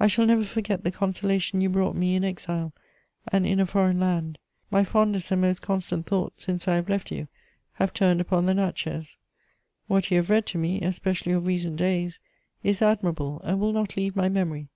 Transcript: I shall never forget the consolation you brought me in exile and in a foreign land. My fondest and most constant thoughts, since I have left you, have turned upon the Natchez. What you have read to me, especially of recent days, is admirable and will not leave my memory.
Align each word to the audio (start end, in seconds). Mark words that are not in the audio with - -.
I 0.00 0.08
shall 0.08 0.26
never 0.26 0.42
forget 0.42 0.82
the 0.82 0.90
consolation 0.90 1.60
you 1.60 1.68
brought 1.68 1.94
me 1.94 2.16
in 2.16 2.24
exile 2.24 2.72
and 3.30 3.46
in 3.46 3.60
a 3.60 3.66
foreign 3.66 4.00
land. 4.00 4.38
My 4.68 4.82
fondest 4.82 5.30
and 5.30 5.40
most 5.42 5.62
constant 5.62 6.06
thoughts, 6.06 6.42
since 6.44 6.66
I 6.66 6.74
have 6.74 6.88
left 6.88 7.12
you, 7.12 7.28
have 7.74 7.94
turned 7.94 8.20
upon 8.20 8.46
the 8.46 8.54
Natchez. 8.54 9.16
What 9.86 10.10
you 10.10 10.16
have 10.16 10.28
read 10.28 10.46
to 10.46 10.58
me, 10.58 10.80
especially 10.80 11.30
of 11.30 11.46
recent 11.46 11.76
days, 11.76 12.18
is 12.64 12.82
admirable 12.82 13.40
and 13.44 13.60
will 13.60 13.72
not 13.72 13.96
leave 13.96 14.16
my 14.16 14.28
memory. 14.28 14.66